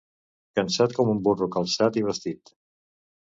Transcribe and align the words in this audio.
Cansat 0.59 0.95
com 0.99 1.11
un 1.13 1.19
burro 1.27 1.49
calçat 1.57 2.01
i 2.01 2.05
vestit. 2.09 2.55